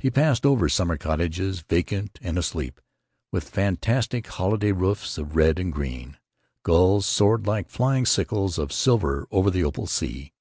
[0.00, 2.80] He passed over summer cottages, vacant and asleep,
[3.30, 6.16] with fantastic holiday roofs of red and green.
[6.64, 10.32] Gulls soared like flying sickles of silver over the opal sea.